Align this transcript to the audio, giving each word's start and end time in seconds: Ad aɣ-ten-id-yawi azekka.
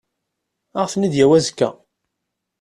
Ad 0.79 0.79
aɣ-ten-id-yawi 0.81 1.35
azekka. 1.37 1.69